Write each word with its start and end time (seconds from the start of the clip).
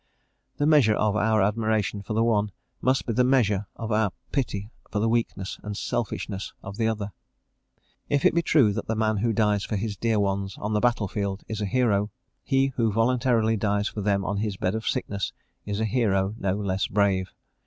The 0.57 0.65
measure 0.65 0.95
of 0.95 1.15
our 1.15 1.43
admiration 1.43 2.01
for 2.01 2.13
the 2.13 2.23
one, 2.23 2.49
must 2.81 3.05
be 3.05 3.13
the 3.13 3.23
measure 3.23 3.67
of 3.75 3.91
our 3.91 4.11
pity 4.31 4.71
for 4.89 4.97
the 4.97 5.07
weakness 5.07 5.59
and 5.61 5.77
selfishness 5.77 6.53
of 6.63 6.77
the 6.77 6.87
other. 6.87 7.11
If 8.09 8.25
it 8.25 8.33
be 8.33 8.41
true 8.41 8.73
that 8.73 8.87
the 8.87 8.95
man 8.95 9.17
who 9.17 9.31
dies 9.31 9.63
for 9.63 9.75
his 9.75 9.95
dear 9.95 10.19
ones 10.19 10.55
on 10.57 10.73
the 10.73 10.79
battlefield 10.79 11.43
is 11.47 11.61
a 11.61 11.67
hero, 11.67 12.09
he 12.43 12.69
who 12.77 12.91
voluntarily 12.91 13.57
dies 13.57 13.89
for 13.89 14.01
them 14.01 14.25
on 14.25 14.37
his 14.37 14.57
bed 14.57 14.73
of 14.73 14.87
sickness 14.87 15.33
is 15.67 15.79
a 15.79 15.85
hero 15.85 16.33
no 16.39 16.55
less 16.55 16.87
brave. 16.87 17.29